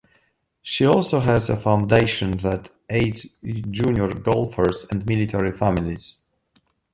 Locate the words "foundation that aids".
1.55-3.27